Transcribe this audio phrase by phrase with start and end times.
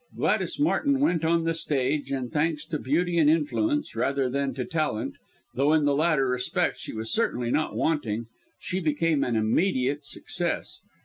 [0.17, 4.65] Gladys Martin went on the Stage, and thanks to beauty and influence, rather than to
[4.65, 5.13] talent
[5.53, 8.25] though in the latter respect she was certainly not wanting
[8.59, 10.81] she became an immediate success.